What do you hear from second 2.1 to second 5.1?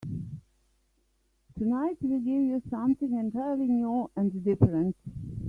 give you something entirely new and different.